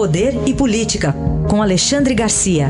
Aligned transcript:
Poder 0.00 0.32
e 0.48 0.56
Política, 0.56 1.12
com 1.46 1.60
Alexandre 1.60 2.14
Garcia. 2.14 2.68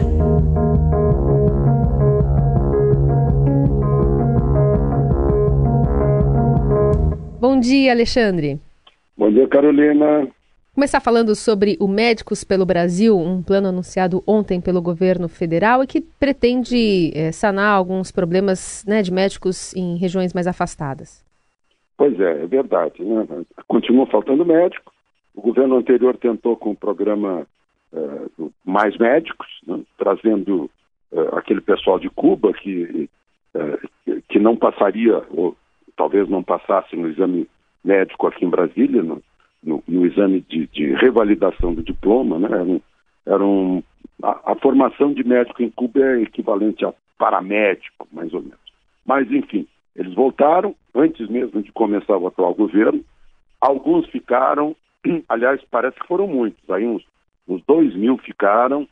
Bom 7.41 7.61
dia, 7.61 7.93
Alexandre. 7.93 8.59
Bom 9.17 9.31
dia, 9.31 9.47
Carolina. 9.47 10.27
Começar 10.75 10.99
falando 10.99 11.37
sobre 11.37 11.77
o 11.79 11.87
Médicos 11.87 12.43
pelo 12.43 12.67
Brasil, 12.67 13.17
um 13.17 13.41
plano 13.41 13.69
anunciado 13.69 14.25
ontem 14.27 14.61
pelo 14.61 14.83
governo 14.83 15.29
federal 15.29 15.85
e 15.85 15.87
que 15.87 16.01
pretende 16.01 17.13
é, 17.15 17.31
sanar 17.31 17.77
alguns 17.77 18.11
problemas 18.11 18.85
né, 18.89 19.03
de 19.03 19.13
médicos 19.13 19.73
em 19.77 19.97
regiões 19.97 20.35
mais 20.35 20.49
afastadas. 20.49 21.25
Pois 21.97 22.19
é, 22.19 22.43
é 22.43 22.47
verdade. 22.49 23.05
Né? 23.05 23.25
Continua 23.69 24.05
faltando 24.09 24.45
médico. 24.45 24.91
O 25.35 25.41
governo 25.41 25.77
anterior 25.77 26.17
tentou 26.17 26.57
com 26.57 26.71
o 26.71 26.77
programa 26.77 27.47
uh, 27.93 28.53
Mais 28.65 28.97
Médicos, 28.99 29.49
né? 29.67 29.81
trazendo 29.99 30.71
uh, 31.13 31.37
aquele 31.37 31.61
pessoal 31.61 31.99
de 31.99 32.11
Cuba 32.11 32.53
que, 32.53 33.09
uh, 33.55 34.23
que 34.29 34.39
não 34.39 34.57
passaria, 34.57 35.23
ou 35.31 35.57
talvez 35.97 36.29
não 36.29 36.43
passasse 36.43 36.97
no 36.97 37.09
exame 37.09 37.49
médico 37.85 38.27
aqui 38.27 38.45
em 38.45 38.51
Brasília, 38.51 39.03
no, 39.03 39.23
no, 39.63 39.83
no 39.87 40.07
exame 40.07 40.41
de, 40.49 40.67
de, 40.69 40.95
revalidação 40.95 41.75
do 41.75 41.83
diploma. 41.83 42.39
Né? 42.39 42.49
Era 42.51 42.65
um, 42.65 42.81
era 43.27 43.45
um, 43.45 43.83
a, 44.23 44.53
a 44.53 44.55
formação 44.57 45.13
de 45.13 45.25
médico 45.25 45.63
em 45.63 45.71
Cuba 45.71 46.01
é 46.01 46.23
equivalente 46.23 46.85
a 46.85 46.93
paramédico, 47.19 48.09
mais 48.11 48.33
ou 48.33 48.41
menos. 48.41 48.59
Mas, 49.05 49.31
enfim, 49.31 49.67
eles 49.95 50.15
voltaram 50.15 50.75
antes 50.95 51.29
mesmo 51.29 51.63
de 51.63 51.71
começar 51.73 52.17
o 52.17 52.27
atual 52.27 52.55
governo. 52.55 53.05
Alguns 53.61 54.09
ficaram, 54.09 54.75
aliás, 55.29 55.61
parece 55.71 55.99
que 55.99 56.07
foram 56.07 56.27
muitos, 56.27 56.69
aí 56.71 56.87
uns, 56.87 57.05
uns 57.49 57.63
dois 57.67 57.95
mil 57.95 58.19
ficaram. 58.19 58.89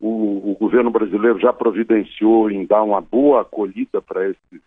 O, 0.00 0.52
o, 0.52 0.56
governo 0.58 0.90
brasileiro 0.90 1.38
já 1.38 1.52
providenciou 1.52 2.50
em 2.50 2.64
dar 2.64 2.82
uma 2.82 3.02
boa 3.02 3.42
acolhida 3.42 4.00
para 4.00 4.30
esses 4.30 4.62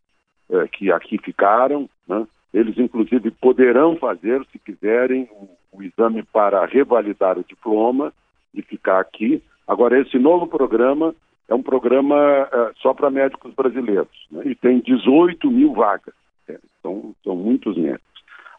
é, 0.52 0.68
que 0.68 0.92
aqui 0.92 1.18
ficaram. 1.18 1.90
Né? 2.08 2.28
Eles, 2.54 2.78
inclusive, 2.78 3.32
poderão 3.32 3.96
fazer, 3.96 4.46
se 4.52 4.60
quiserem, 4.60 5.28
o, 5.32 5.50
o 5.72 5.82
exame 5.82 6.22
para 6.22 6.64
revalidar 6.68 7.40
o 7.40 7.44
diploma 7.44 8.14
e 8.54 8.62
ficar 8.62 9.00
aqui. 9.00 9.42
Agora, 9.68 10.00
esse 10.00 10.20
novo 10.20 10.46
programa 10.46 11.16
é 11.50 11.56
um 11.56 11.64
programa 11.64 12.16
é, 12.52 12.72
só 12.78 12.94
para 12.94 13.10
médicos 13.10 13.54
brasileiros 13.54 14.28
né? 14.30 14.44
e 14.46 14.56
tem 14.56 14.80
18 14.80 15.50
mil 15.50 15.74
vagas. 15.74 16.14
É, 16.48 16.60
são, 16.82 17.16
são 17.24 17.36
muitos 17.36 17.76
médicos. 17.76 18.13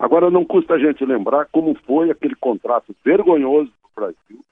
Agora, 0.05 0.31
não 0.31 0.45
custa 0.45 0.75
a 0.75 0.79
gente 0.79 1.03
lembrar 1.03 1.47
como 1.47 1.75
foi 1.87 2.11
aquele 2.11 2.35
contrato 2.35 2.95
vergonhoso 3.03 3.71
do 3.71 3.89
Brasil, 3.97 4.45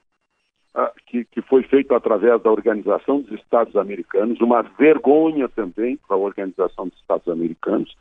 uh, 0.75 0.89
que, 1.05 1.25
que 1.25 1.43
foi 1.43 1.61
feito 1.61 1.93
através 1.93 2.41
da 2.41 2.49
Organização 2.49 3.21
dos 3.21 3.39
Estados 3.39 3.75
Americanos, 3.75 4.41
uma 4.41 4.63
vergonha 4.63 5.47
também 5.47 5.95
para 6.07 6.17
a 6.17 6.19
Organização 6.19 6.87
dos 6.87 6.99
Estados 6.99 7.27
Americanos, 7.27 7.95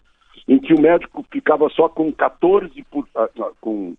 em 0.49 0.59
que 0.59 0.73
o 0.73 0.81
médico 0.81 1.23
ficava 1.31 1.69
só 1.69 1.91
com 1.91 2.11
14, 2.11 2.73
por, 2.91 3.05
uh, 3.15 3.55
com, 3.61 3.97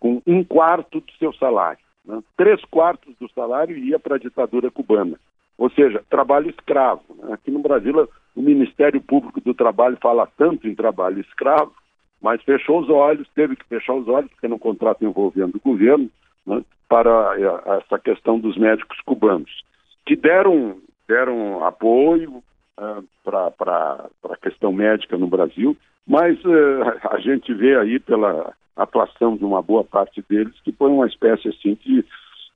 com 0.00 0.20
um 0.26 0.42
quarto 0.42 0.98
do 0.98 1.12
seu 1.20 1.32
salário. 1.34 1.78
Né? 2.04 2.20
Três 2.36 2.60
quartos 2.64 3.14
do 3.20 3.30
salário 3.30 3.78
ia 3.78 4.00
para 4.00 4.16
a 4.16 4.18
ditadura 4.18 4.72
cubana. 4.72 5.20
Ou 5.56 5.70
seja, 5.70 6.02
trabalho 6.10 6.50
escravo. 6.50 7.04
Né? 7.16 7.32
Aqui 7.32 7.52
no 7.52 7.60
Brasil, 7.60 8.08
o 8.34 8.42
Ministério 8.42 9.00
Público 9.00 9.40
do 9.40 9.54
Trabalho 9.54 9.96
fala 10.02 10.28
tanto 10.36 10.66
em 10.66 10.74
trabalho 10.74 11.20
escravo, 11.20 11.72
mas 12.20 12.42
fechou 12.42 12.80
os 12.80 12.88
olhos, 12.88 13.28
teve 13.34 13.56
que 13.56 13.64
fechar 13.66 13.94
os 13.94 14.08
olhos, 14.08 14.30
porque 14.30 14.48
no 14.48 14.58
contrato 14.58 15.04
envolvendo 15.04 15.56
o 15.56 15.60
governo, 15.60 16.10
né, 16.46 16.62
para 16.88 17.34
eh, 17.38 17.78
essa 17.78 17.98
questão 17.98 18.38
dos 18.38 18.56
médicos 18.56 18.98
cubanos, 19.02 19.62
que 20.06 20.16
deram, 20.16 20.78
deram 21.06 21.64
apoio 21.64 22.42
uh, 22.78 23.04
para 23.24 24.08
a 24.24 24.36
questão 24.38 24.72
médica 24.72 25.18
no 25.18 25.26
Brasil, 25.26 25.76
mas 26.06 26.42
uh, 26.44 27.08
a 27.10 27.18
gente 27.18 27.52
vê 27.52 27.76
aí 27.76 28.00
pela 28.00 28.54
atuação 28.74 29.36
de 29.36 29.44
uma 29.44 29.60
boa 29.60 29.84
parte 29.84 30.24
deles 30.28 30.54
que 30.64 30.72
foi 30.72 30.90
uma 30.90 31.06
espécie 31.06 31.48
assim 31.48 31.74
de, 31.84 32.00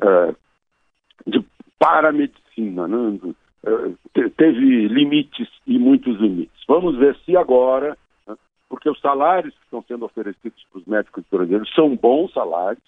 uh, 0.02 0.34
de 1.26 1.44
paramedicina, 1.78 2.88
né? 2.88 3.18
teve 4.36 4.88
limites 4.88 5.48
e 5.66 5.78
muitos 5.78 6.18
limites. 6.18 6.64
Vamos 6.66 6.96
ver 6.96 7.16
se 7.24 7.36
agora? 7.36 7.96
Porque 8.82 8.90
os 8.90 9.00
salários 9.00 9.54
que 9.54 9.64
estão 9.64 9.84
sendo 9.86 10.04
oferecidos 10.04 10.66
para 10.72 10.80
os 10.80 10.86
médicos 10.86 11.24
brasileiros 11.30 11.72
são 11.72 11.94
bons 11.94 12.32
salários. 12.32 12.82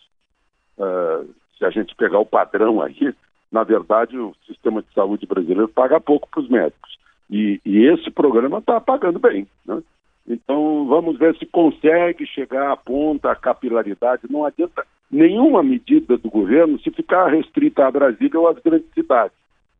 Uh, 0.76 1.32
se 1.56 1.64
a 1.64 1.70
gente 1.70 1.94
pegar 1.94 2.18
o 2.18 2.26
padrão 2.26 2.82
aí, 2.82 3.14
na 3.52 3.62
verdade 3.62 4.18
o 4.18 4.34
sistema 4.44 4.82
de 4.82 4.92
saúde 4.92 5.24
brasileiro 5.24 5.68
paga 5.68 6.00
pouco 6.00 6.28
para 6.28 6.40
os 6.40 6.48
médicos. 6.48 6.98
E, 7.30 7.60
e, 7.64 7.84
esse 7.86 8.10
programa 8.10 8.58
está 8.58 8.80
pagando 8.80 9.20
bem. 9.20 9.46
Né? 9.64 9.80
Então 10.26 10.84
vamos 10.86 11.16
ver 11.16 11.36
se 11.36 11.46
consegue 11.46 12.26
chegar 12.26 12.72
à 12.72 12.76
ponta, 12.76 13.30
à 13.30 13.36
capilaridade. 13.36 14.22
Não 14.28 14.44
adianta 14.44 14.84
nenhuma 15.08 15.62
medida 15.62 16.18
do 16.18 16.28
governo 16.28 16.76
se 16.80 16.90
ficar 16.90 17.28
restrita 17.28 17.86
a 17.86 17.90
Brasília 17.90 18.40
ou 18.40 18.48
às 18.48 18.58
grandes 18.58 18.92
cidades, 18.92 19.36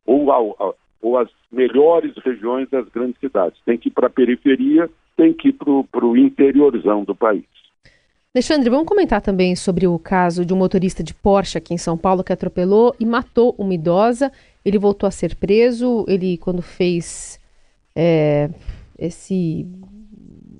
ou 0.07 0.31
ao, 0.31 0.77
ou 1.03 1.19
as 1.19 1.29
melhores 1.51 2.17
regiões 2.19 2.71
das 2.71 2.89
grandes 2.91 3.19
cidades. 3.19 3.61
Tem 3.65 3.77
que 3.77 3.89
ir 3.89 3.93
para 3.93 4.07
a 4.07 4.11
periferia, 4.11 4.89
tem 5.17 5.33
que 5.33 5.49
ir 5.49 5.53
para 5.53 6.05
o 6.05 6.17
interiorzão 6.17 7.05
do 7.05 7.15
país. 7.15 7.45
Alexandre, 8.35 8.69
vamos 8.69 8.89
comentar 8.89 9.23
também 9.23 9.55
sobre 9.55 9.87
o 9.87 9.97
caso 9.97 10.45
de 10.45 10.53
um 10.53 10.57
motorista 10.57 11.05
de 11.05 11.15
Porsche 11.15 11.57
aqui 11.57 11.73
em 11.73 11.79
São 11.79 11.97
Paulo 11.97 12.25
que 12.25 12.33
atropelou 12.33 12.93
e 12.99 13.07
matou 13.07 13.55
uma 13.57 13.73
idosa. 13.73 14.33
Ele 14.65 14.77
voltou 14.77 15.07
a 15.07 15.11
ser 15.13 15.37
preso. 15.37 16.05
Ele, 16.09 16.37
quando 16.39 16.61
fez 16.61 17.39
é, 17.95 18.51
esse. 18.99 19.65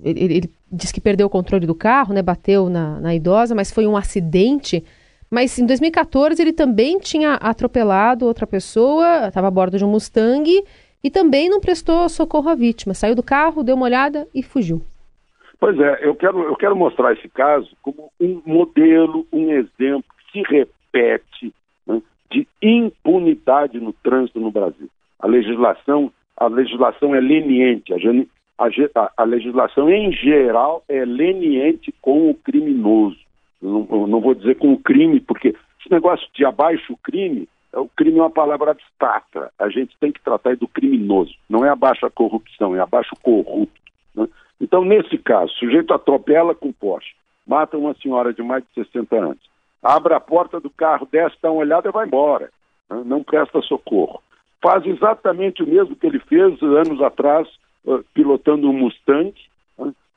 Ele, 0.01 0.23
ele, 0.23 0.51
disse 0.71 0.93
que 0.93 1.01
perdeu 1.01 1.27
o 1.27 1.29
controle 1.29 1.67
do 1.67 1.75
carro, 1.75 2.13
né? 2.13 2.21
Bateu 2.21 2.69
na, 2.69 3.01
na 3.01 3.13
idosa, 3.13 3.53
mas 3.53 3.71
foi 3.71 3.85
um 3.85 3.97
acidente. 3.97 4.81
Mas 5.29 5.59
em 5.59 5.65
2014 5.65 6.41
ele 6.41 6.53
também 6.53 6.97
tinha 6.97 7.33
atropelado 7.33 8.25
outra 8.25 8.47
pessoa, 8.47 9.27
estava 9.27 9.47
a 9.47 9.51
bordo 9.51 9.77
de 9.77 9.83
um 9.83 9.91
Mustang 9.91 10.63
e 11.05 11.11
também 11.11 11.47
não 11.47 11.61
prestou 11.61 12.09
socorro 12.09 12.49
à 12.49 12.55
vítima. 12.55 12.95
Saiu 12.95 13.13
do 13.13 13.21
carro, 13.21 13.63
deu 13.63 13.75
uma 13.75 13.85
olhada 13.85 14.27
e 14.33 14.41
fugiu. 14.41 14.81
Pois 15.59 15.79
é, 15.79 15.99
eu 16.01 16.15
quero, 16.15 16.41
eu 16.41 16.55
quero 16.55 16.75
mostrar 16.75 17.13
esse 17.13 17.29
caso 17.29 17.69
como 17.83 18.11
um 18.19 18.41
modelo, 18.43 19.27
um 19.31 19.51
exemplo 19.51 20.03
que 20.17 20.31
se 20.31 20.51
repete 20.51 21.53
né, 21.85 22.01
de 22.31 22.47
impunidade 22.59 23.79
no 23.79 23.93
trânsito 23.93 24.39
no 24.39 24.49
Brasil. 24.49 24.89
A 25.19 25.27
legislação, 25.27 26.11
a 26.35 26.47
legislação 26.47 27.13
é 27.13 27.19
leniente, 27.19 27.93
a, 27.93 27.97
a, 28.57 29.11
a 29.15 29.23
legislação 29.23 29.87
em 29.87 30.11
geral 30.11 30.83
é 30.89 31.05
leniente 31.05 31.93
com 32.01 32.31
o 32.31 32.33
criminoso 32.33 33.25
não, 33.61 34.07
não 34.07 34.21
vou 34.21 34.33
dizer 34.33 34.55
com 34.55 34.73
o 34.73 34.79
crime, 34.79 35.19
porque 35.19 35.49
esse 35.49 35.91
negócio 35.91 36.27
de 36.33 36.45
abaixo 36.45 36.93
o 36.93 36.97
crime, 36.97 37.47
o 37.79 37.89
crime 37.89 38.19
é 38.19 38.21
uma 38.21 38.29
palavra 38.29 38.71
abstrata. 38.71 39.51
A 39.59 39.69
gente 39.69 39.95
tem 39.99 40.11
que 40.11 40.21
tratar 40.21 40.55
do 40.55 40.67
criminoso. 40.67 41.33
Não 41.49 41.65
é 41.65 41.69
abaixo 41.69 42.05
a 42.05 42.11
corrupção, 42.11 42.75
é 42.75 42.79
abaixo 42.79 43.11
o 43.13 43.19
corrupto. 43.19 43.81
Né? 44.15 44.27
Então, 44.59 44.83
nesse 44.83 45.17
caso, 45.17 45.51
o 45.51 45.57
sujeito 45.57 45.93
atropela 45.93 46.55
com 46.55 46.71
Porsche, 46.71 47.13
mata 47.45 47.77
uma 47.77 47.93
senhora 47.95 48.33
de 48.33 48.41
mais 48.41 48.63
de 48.63 48.85
60 48.85 49.15
anos, 49.15 49.49
abre 49.83 50.13
a 50.13 50.19
porta 50.19 50.59
do 50.59 50.69
carro, 50.69 51.07
desce, 51.11 51.35
dá 51.41 51.51
uma 51.51 51.61
olhada 51.61 51.89
e 51.89 51.91
vai 51.91 52.07
embora. 52.07 52.49
Né? 52.89 53.03
Não 53.05 53.23
presta 53.23 53.61
socorro. 53.61 54.21
Faz 54.61 54.85
exatamente 54.85 55.61
o 55.61 55.67
mesmo 55.67 55.95
que 55.95 56.07
ele 56.07 56.19
fez 56.19 56.61
anos 56.63 57.01
atrás, 57.01 57.47
pilotando 58.13 58.67
um 58.69 58.73
Mustang, 58.73 59.33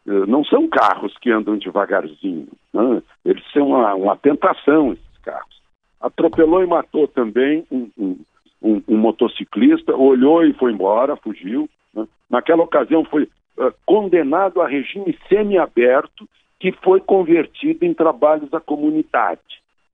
eh, 0.09 0.27
não 0.27 0.43
são 0.45 0.67
carros 0.69 1.15
que 1.19 1.31
andam 1.31 1.59
devagarzinho, 1.59 2.49
né? 2.73 3.03
eles 3.25 3.45
são 3.53 3.69
uma, 3.69 3.95
uma, 3.95 4.17
tentação, 4.17 4.93
esses 4.93 5.19
carros. 5.23 5.58
Atropelou 6.01 6.63
e 6.63 6.67
matou 6.67 7.09
também 7.09 7.65
um, 7.71 7.89
um, 7.99 8.19
um, 8.63 8.83
um 8.89 8.97
motociclista, 8.97 9.95
olhou 9.95 10.45
e 10.45 10.53
foi 10.55 10.73
embora, 10.73 11.17
fugiu. 11.17 11.69
Né? 11.95 12.07
Naquela 12.31 12.63
ocasião 12.63 13.05
foi 13.05 13.25
uh, 13.25 13.73
condenado 13.85 14.61
a 14.61 14.69
regime 14.69 15.17
semiaberto, 15.29 16.29
que 16.61 16.73
foi 16.73 17.01
convertido 17.01 17.85
em 17.85 17.95
trabalhos 17.95 18.53
à 18.53 18.61
comunidade. 18.61 19.41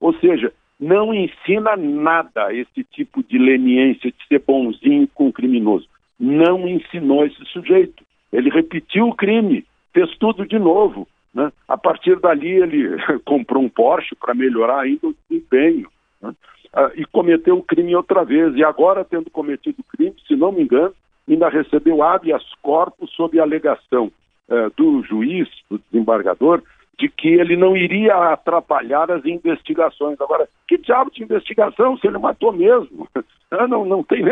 Ou 0.00 0.14
seja, 0.14 0.52
não 0.80 1.14
ensina 1.14 1.76
nada 1.76 2.52
esse 2.52 2.84
tipo 2.84 3.22
de 3.22 3.38
leniência, 3.38 4.10
de 4.10 4.26
ser 4.26 4.40
bonzinho 4.40 5.08
com 5.14 5.28
o 5.28 5.32
criminoso. 5.32 5.86
Não 6.18 6.66
ensinou 6.68 7.24
esse 7.26 7.44
sujeito. 7.46 8.02
Ele 8.32 8.50
repetiu 8.50 9.08
o 9.08 9.14
crime 9.14 9.64
fez 9.94 10.10
tudo 10.18 10.44
de 10.44 10.58
novo. 10.58 11.08
Né? 11.32 11.50
A 11.68 11.78
partir 11.78 12.18
dali, 12.18 12.50
ele 12.50 12.96
comprou 13.24 13.62
um 13.62 13.68
Porsche 13.68 14.14
para 14.16 14.34
melhorar 14.34 14.80
ainda 14.80 15.06
o 15.06 15.14
desempenho 15.30 15.88
né? 16.28 16.34
ah, 16.72 16.90
e 16.94 17.04
cometeu 17.06 17.56
o 17.56 17.62
crime 17.62 17.94
outra 17.94 18.24
vez. 18.24 18.54
E 18.56 18.64
agora, 18.64 19.04
tendo 19.04 19.30
cometido 19.30 19.76
o 19.80 19.96
crime, 19.96 20.14
se 20.26 20.34
não 20.34 20.52
me 20.52 20.62
engano, 20.62 20.94
ainda 21.28 21.48
recebeu 21.48 22.02
habeas 22.02 22.42
corpus 22.62 23.10
sob 23.12 23.38
alegação 23.38 24.10
eh, 24.48 24.70
do 24.76 25.02
juiz, 25.02 25.48
do 25.70 25.78
desembargador, 25.78 26.62
de 26.98 27.08
que 27.08 27.28
ele 27.28 27.56
não 27.56 27.76
iria 27.76 28.14
atrapalhar 28.32 29.10
as 29.10 29.24
investigações. 29.24 30.20
Agora, 30.20 30.48
que 30.68 30.76
diabo 30.76 31.10
de 31.10 31.22
investigação 31.22 31.96
se 31.96 32.06
ele 32.06 32.18
matou 32.18 32.52
mesmo? 32.52 33.08
Ah, 33.50 33.68
não, 33.68 33.84
não, 33.84 34.02
tem, 34.02 34.24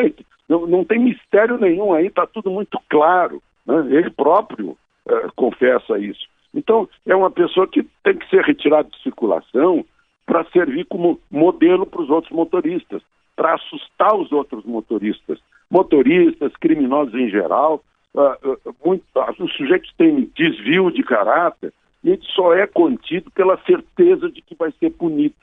não, 0.48 0.66
não 0.66 0.84
tem 0.84 0.98
mistério 0.98 1.56
nenhum 1.56 1.92
aí, 1.92 2.08
está 2.08 2.26
tudo 2.26 2.50
muito 2.50 2.76
claro. 2.88 3.40
Né? 3.64 3.76
Ele 3.90 4.10
próprio 4.10 4.76
eh, 5.08 5.28
confessa 5.36 5.96
isso. 5.96 6.26
Então, 6.52 6.88
é 7.06 7.14
uma 7.14 7.30
pessoa 7.30 7.68
que 7.68 7.86
tem 8.02 8.16
que 8.16 8.28
ser 8.28 8.42
retirada 8.42 8.88
de 8.90 9.00
circulação 9.00 9.84
para 10.26 10.44
servir 10.46 10.86
como 10.86 11.20
modelo 11.30 11.86
para 11.86 12.02
os 12.02 12.10
outros 12.10 12.32
motoristas, 12.32 13.02
para 13.36 13.54
assustar 13.54 14.14
os 14.14 14.30
outros 14.32 14.64
motoristas. 14.64 15.38
Motoristas, 15.70 16.52
criminosos 16.56 17.14
em 17.14 17.28
geral, 17.28 17.82
uh, 18.14 18.48
uh, 18.48 18.76
muito, 18.84 19.04
uh, 19.16 19.42
os 19.42 19.52
sujeitos 19.54 19.92
têm 19.96 20.30
desvio 20.34 20.90
de 20.90 21.02
caráter, 21.02 21.72
e 22.04 22.10
ele 22.10 22.22
só 22.34 22.54
é 22.54 22.66
contido 22.66 23.30
pela 23.30 23.56
certeza 23.64 24.30
de 24.30 24.42
que 24.42 24.54
vai 24.54 24.72
ser 24.72 24.90
punido. 24.90 25.34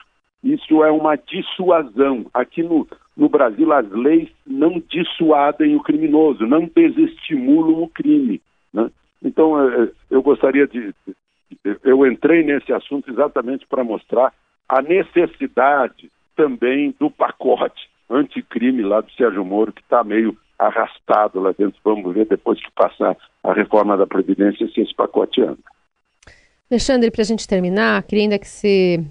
Isso 0.44 0.84
é 0.84 0.92
uma 0.92 1.16
dissuasão. 1.18 2.26
Aqui 2.34 2.64
no, 2.64 2.88
no 3.16 3.28
Brasil, 3.28 3.72
as 3.74 3.90
leis 3.92 4.30
não 4.46 4.82
dissuadem 4.90 5.76
o 5.76 5.84
criminoso, 5.84 6.46
não 6.48 6.70
desestimulam 6.74 7.84
o 7.84 7.90
crime. 7.90 8.42
Né? 8.74 8.90
Então, 9.22 9.60
é, 9.60 9.84
é, 9.84 9.90
eu 10.10 10.22
gostaria 10.22 10.66
de. 10.68 10.94
Eu 11.84 12.06
entrei 12.06 12.44
nesse 12.44 12.72
assunto 12.72 13.10
exatamente 13.10 13.66
para 13.68 13.84
mostrar 13.84 14.34
a 14.70 14.82
necessidade 14.84 16.12
também 16.36 16.96
do 17.00 17.10
pacote 17.10 17.90
anticrime 18.10 18.84
lá 18.84 19.02
do 19.02 19.12
Sérgio 19.12 19.44
Moro, 19.44 19.74
que 19.74 19.82
está 19.82 20.04
meio 20.04 20.38
arrastado 20.58 21.40
lá 21.40 21.52
dentro. 21.58 21.80
Vamos 21.84 22.14
ver 22.14 22.26
depois 22.26 22.60
que 22.60 22.72
passar 22.72 23.18
a 23.44 23.54
reforma 23.54 23.98
da 23.98 24.06
Previdência 24.06 24.68
se 24.68 24.82
esse 24.82 24.94
pacote 24.94 25.42
anda. 25.42 25.58
Alexandre, 26.70 27.10
para 27.10 27.22
a 27.22 27.26
gente 27.26 27.48
terminar, 27.48 28.04
queria 28.04 28.26
ainda 28.26 28.38
que 28.38 28.48
você 28.48 29.04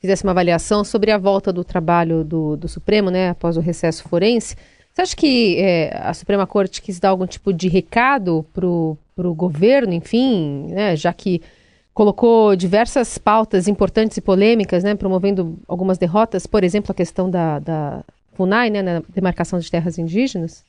fizesse 0.00 0.24
uma 0.24 0.32
avaliação 0.32 0.82
sobre 0.82 1.12
a 1.12 1.18
volta 1.18 1.52
do 1.52 1.62
trabalho 1.62 2.24
do, 2.24 2.56
do 2.56 2.66
Supremo, 2.66 3.10
né, 3.10 3.30
após 3.30 3.56
o 3.56 3.60
recesso 3.60 4.02
forense. 4.08 4.56
Você 4.92 5.02
acha 5.02 5.16
que 5.16 5.56
é, 5.58 5.96
a 6.02 6.12
Suprema 6.12 6.46
Corte 6.46 6.82
quis 6.82 6.98
dar 6.98 7.10
algum 7.10 7.26
tipo 7.26 7.52
de 7.52 7.68
recado 7.68 8.44
para 8.52 8.66
o 8.66 9.34
governo, 9.34 9.92
enfim, 9.92 10.66
né, 10.72 10.96
já 10.96 11.12
que 11.12 11.40
colocou 11.92 12.54
diversas 12.56 13.18
pautas 13.18 13.68
importantes 13.68 14.16
e 14.16 14.22
polêmicas, 14.22 14.84
né, 14.84 14.94
promovendo 14.94 15.58
algumas 15.68 15.98
derrotas, 15.98 16.46
por 16.46 16.64
exemplo, 16.64 16.92
a 16.92 16.94
questão 16.94 17.30
da, 17.30 17.58
da 17.58 18.04
FUNAI, 18.34 18.70
né, 18.70 18.82
na 18.82 19.02
demarcação 19.08 19.58
de 19.58 19.70
terras 19.70 19.98
indígenas? 19.98 20.64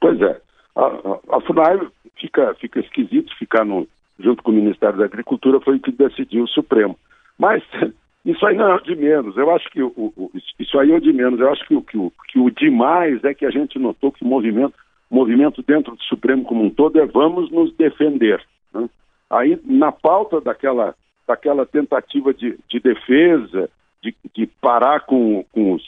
Pois 0.00 0.20
é. 0.20 0.40
A, 0.76 1.36
a, 1.36 1.40
FUNAI 1.40 1.80
fica, 2.20 2.54
fica 2.54 2.80
esquisito 2.80 3.36
ficar 3.36 3.64
no, 3.64 3.88
junto 4.18 4.42
com 4.42 4.50
o 4.50 4.54
Ministério 4.54 4.98
da 4.98 5.04
Agricultura, 5.04 5.60
foi 5.60 5.76
o 5.76 5.80
que 5.80 5.90
decidiu 5.90 6.44
o 6.44 6.48
Supremo. 6.48 6.96
Mas 7.38 7.62
isso 8.24 8.44
aí 8.46 8.56
não 8.56 8.74
é 8.74 8.80
de 8.80 8.94
menos. 8.94 9.36
Eu 9.36 9.50
acho 9.50 9.68
que 9.70 9.82
o, 9.82 9.92
o, 9.96 10.30
isso 10.58 10.78
aí 10.78 10.92
é 10.92 11.00
de 11.00 11.12
menos. 11.12 11.40
Eu 11.40 11.50
acho 11.50 11.66
que 11.66 11.74
o, 11.74 11.82
que, 11.82 11.96
o, 11.96 12.12
que 12.28 12.38
o 12.38 12.50
demais 12.50 13.22
é 13.24 13.34
que 13.34 13.46
a 13.46 13.50
gente 13.50 13.78
notou 13.78 14.12
que 14.12 14.22
o 14.22 14.28
movimento, 14.28 14.74
movimento 15.10 15.62
dentro 15.62 15.96
do 15.96 16.02
Supremo 16.02 16.44
como 16.44 16.64
um 16.64 16.70
todo 16.70 17.00
é 17.00 17.06
vamos 17.06 17.50
nos 17.50 17.74
defender. 17.76 18.42
Né? 18.72 18.88
Aí, 19.30 19.60
na 19.64 19.92
pauta 19.92 20.40
daquela, 20.40 20.94
daquela 21.26 21.66
tentativa 21.66 22.32
de, 22.32 22.58
de 22.68 22.80
defesa, 22.80 23.68
de, 24.02 24.14
de 24.34 24.46
parar 24.46 25.00
com, 25.00 25.44
com, 25.52 25.74
os, 25.74 25.82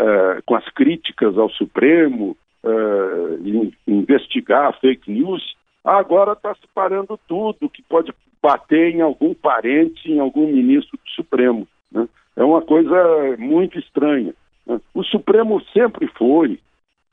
uh, 0.00 0.42
com 0.44 0.54
as 0.54 0.68
críticas 0.70 1.38
ao 1.38 1.48
Supremo, 1.50 2.36
uh, 2.62 3.72
investigar 3.86 4.78
fake 4.80 5.10
news, 5.10 5.56
agora 5.82 6.32
está 6.32 6.54
se 6.54 6.66
parando 6.74 7.18
tudo 7.26 7.70
que 7.70 7.82
pode 7.82 8.12
bater 8.42 8.94
em 8.94 9.00
algum 9.00 9.32
parente, 9.34 10.10
em 10.10 10.20
algum 10.20 10.46
ministro 10.46 10.98
do 10.98 11.10
Supremo. 11.10 11.66
Né? 11.90 12.06
É 12.36 12.44
uma 12.44 12.60
coisa 12.60 13.36
muito 13.38 13.78
estranha. 13.78 14.34
Né? 14.66 14.80
O 14.92 15.02
Supremo 15.04 15.62
sempre 15.72 16.06
foi, 16.08 16.60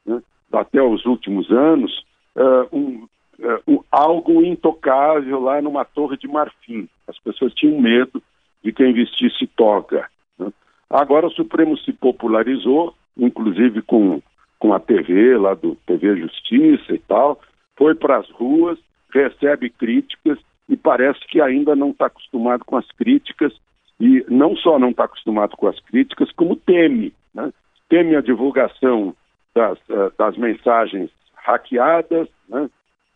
né, 0.06 0.22
até 0.52 0.82
os 0.82 1.06
últimos 1.06 1.50
anos, 1.50 2.06
uh, 2.36 2.76
um, 2.76 3.08
uh, 3.42 3.86
algo 3.92 4.44
intocável 4.44 5.40
lá 5.40 5.62
numa 5.62 5.84
torre 5.84 6.18
de 6.18 6.28
marfim. 6.28 6.88
As 7.08 7.18
pessoas 7.20 7.54
tinham 7.54 7.80
medo 7.80 8.22
de 8.64 8.72
quem 8.72 8.94
vestisse 8.94 9.48
toga. 9.48 10.08
Né? 10.38 10.52
Agora 10.90 11.28
o 11.28 11.32
Supremo 11.32 11.78
se 11.78 11.92
popularizou, 11.92 12.94
inclusive 13.18 13.82
com, 13.82 14.22
com 14.60 14.74
a 14.74 14.80
TV 14.80 15.38
lá 15.38 15.54
do 15.54 15.76
TV 15.86 16.18
Justiça 16.18 16.94
e 16.94 17.00
tal, 17.00 17.40
foi 17.76 17.96
para 17.96 18.18
as 18.18 18.30
ruas, 18.30 18.78
recebe 19.14 19.70
críticas 19.70 20.38
e 20.70 20.78
parece 20.78 21.20
que 21.28 21.42
ainda 21.42 21.76
não 21.76 21.90
está 21.90 22.06
acostumado 22.06 22.64
com 22.64 22.78
as 22.78 22.90
críticas 22.92 23.54
e 24.00 24.26
não 24.30 24.56
só 24.56 24.80
não 24.80 24.90
está 24.90 25.04
acostumado 25.04 25.56
com 25.58 25.68
as 25.68 25.80
críticas, 25.82 26.32
como 26.32 26.56
teme, 26.56 27.14
né? 27.34 27.52
teme 27.90 28.16
a 28.16 28.22
divulgação 28.22 29.16
das, 29.54 29.78
uh, 29.90 30.12
das 30.18 30.38
mensagens 30.38 31.10
hackeadas, 31.36 32.28
né? 32.48 32.70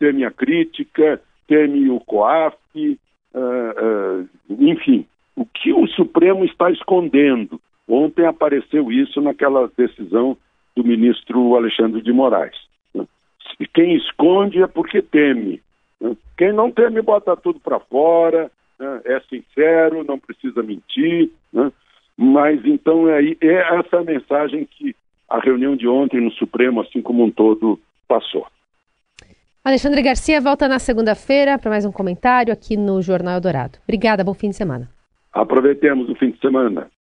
Teme 0.05 0.23
a 0.23 0.29
crítica, 0.29 1.19
teme 1.47 1.89
o 1.89 1.99
COAF, 1.99 2.55
uh, 2.75 3.39
uh, 3.39 4.29
enfim, 4.59 5.03
o 5.35 5.45
que 5.45 5.73
o 5.73 5.87
Supremo 5.87 6.45
está 6.45 6.69
escondendo? 6.69 7.59
Ontem 7.87 8.25
apareceu 8.25 8.91
isso 8.91 9.19
naquela 9.19 9.67
decisão 9.75 10.37
do 10.75 10.83
ministro 10.83 11.55
Alexandre 11.55 12.03
de 12.03 12.13
Moraes. 12.13 12.55
E 13.59 13.65
quem 13.65 13.95
esconde 13.95 14.61
é 14.61 14.67
porque 14.67 15.01
teme. 15.01 15.61
Né? 15.99 16.15
Quem 16.37 16.53
não 16.53 16.71
teme 16.71 17.01
bota 17.01 17.35
tudo 17.35 17.59
para 17.59 17.79
fora, 17.79 18.51
né? 18.79 19.01
é 19.05 19.19
sincero, 19.21 20.03
não 20.03 20.19
precisa 20.19 20.61
mentir. 20.61 21.31
Né? 21.51 21.71
Mas 22.15 22.63
então 22.63 23.09
é, 23.09 23.21
é 23.41 23.79
essa 23.79 24.03
mensagem 24.03 24.65
que 24.65 24.95
a 25.27 25.39
reunião 25.39 25.75
de 25.75 25.87
ontem 25.87 26.21
no 26.21 26.31
Supremo, 26.31 26.81
assim 26.81 27.01
como 27.01 27.23
um 27.23 27.31
todo, 27.31 27.79
passou. 28.07 28.45
Alexandre 29.65 30.03
Garcia 30.03 30.39
volta 30.39 30.67
na 30.67 30.77
segunda-feira 30.77 31.57
para 31.57 31.71
mais 31.71 31.85
um 31.85 31.91
comentário 31.91 32.53
aqui 32.53 32.77
no 32.77 33.01
Jornal 33.01 33.41
Dourado. 33.41 33.79
Obrigada, 33.83 34.23
bom 34.23 34.35
fim 34.35 34.51
de 34.51 34.55
semana. 34.55 34.87
Aproveitemos 35.33 36.07
o 36.07 36.13
fim 36.13 36.29
de 36.29 36.39
semana. 36.39 36.87